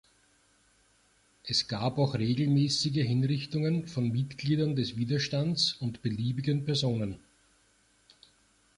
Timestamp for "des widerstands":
4.75-5.73